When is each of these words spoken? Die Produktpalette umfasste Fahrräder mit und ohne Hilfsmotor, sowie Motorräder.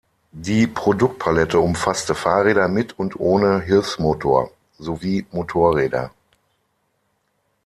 Die 0.31 0.65
Produktpalette 0.65 1.59
umfasste 1.59 2.15
Fahrräder 2.15 2.67
mit 2.67 2.97
und 2.97 3.19
ohne 3.19 3.59
Hilfsmotor, 3.61 4.49
sowie 4.79 5.27
Motorräder. 5.31 6.09